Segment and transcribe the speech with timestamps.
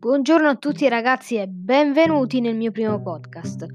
[0.00, 3.66] Buongiorno a tutti ragazzi e benvenuti nel mio primo podcast.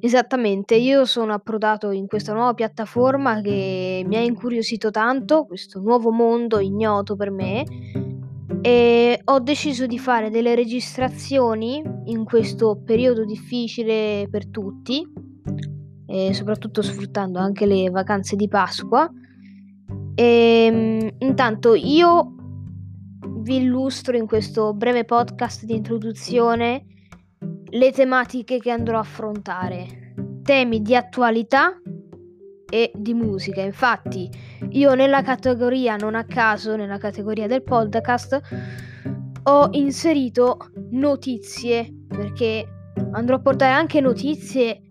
[0.00, 6.12] Esattamente, io sono approdato in questa nuova piattaforma che mi ha incuriosito tanto, questo nuovo
[6.12, 7.64] mondo ignoto per me
[8.62, 15.06] e ho deciso di fare delle registrazioni in questo periodo difficile per tutti,
[16.06, 19.06] e soprattutto sfruttando anche le vacanze di Pasqua.
[20.14, 22.36] E ehm, intanto io
[23.26, 26.84] vi illustro in questo breve podcast di introduzione
[27.70, 30.14] le tematiche che andrò a affrontare.
[30.42, 31.80] Temi di attualità
[32.68, 33.60] e di musica.
[33.60, 34.30] Infatti,
[34.70, 38.40] io nella categoria, non a caso, nella categoria del podcast,
[39.42, 42.66] ho inserito notizie perché
[43.12, 44.82] andrò a portare anche notizie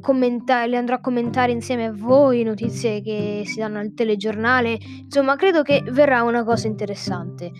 [0.00, 5.36] commenta- le andrò a commentare insieme a voi, notizie che si danno al telegiornale, insomma
[5.36, 7.50] credo che verrà una cosa interessante.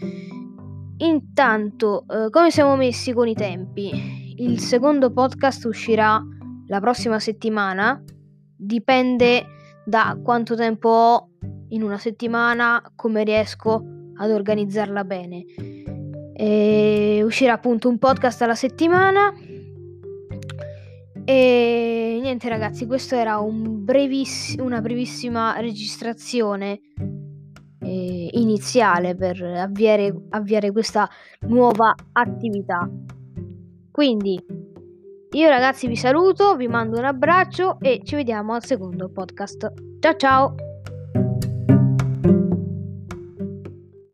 [0.99, 4.35] Intanto, eh, come siamo messi con i tempi?
[4.37, 6.21] Il secondo podcast uscirà
[6.67, 8.03] la prossima settimana,
[8.57, 9.47] dipende
[9.85, 11.29] da quanto tempo ho
[11.69, 13.83] in una settimana, come riesco
[14.17, 15.45] ad organizzarla bene.
[16.35, 19.33] E uscirà appunto un podcast alla settimana.
[21.25, 21.88] E
[22.29, 26.81] niente ragazzi, questa era un breviss- una brevissima registrazione
[27.81, 31.09] eh, iniziale per avviare, avviare questa
[31.47, 32.89] nuova attività.
[33.91, 34.39] Quindi
[35.31, 39.73] io ragazzi vi saluto, vi mando un abbraccio e ci vediamo al secondo podcast.
[39.99, 40.68] Ciao ciao!